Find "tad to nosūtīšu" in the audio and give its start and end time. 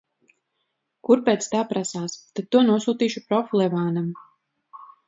2.41-3.25